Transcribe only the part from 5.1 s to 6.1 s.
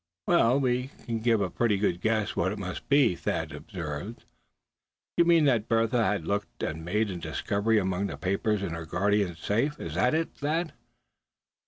"You mean that Bertha